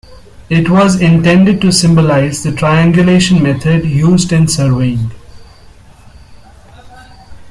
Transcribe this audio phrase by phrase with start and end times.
[0.49, 5.11] It was intended to symbolize the triangulation method used in surveying.